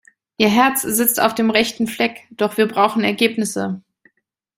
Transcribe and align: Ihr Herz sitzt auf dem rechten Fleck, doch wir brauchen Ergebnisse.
Ihr 0.37 0.49
Herz 0.49 0.81
sitzt 0.81 1.21
auf 1.21 1.35
dem 1.35 1.51
rechten 1.51 1.85
Fleck, 1.85 2.21
doch 2.31 2.57
wir 2.57 2.67
brauchen 2.67 3.03
Ergebnisse. 3.03 3.83